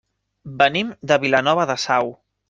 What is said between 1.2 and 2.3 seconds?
Vilanova de Sau.